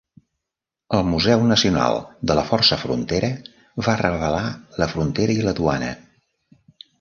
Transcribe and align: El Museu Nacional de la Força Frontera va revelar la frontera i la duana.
El 0.99 1.01
Museu 1.09 1.43
Nacional 1.51 1.99
de 2.31 2.37
la 2.39 2.45
Força 2.47 2.79
Frontera 2.85 3.29
va 3.89 3.95
revelar 4.01 4.41
la 4.85 4.89
frontera 4.95 5.37
i 5.43 5.47
la 5.51 5.55
duana. 5.61 5.93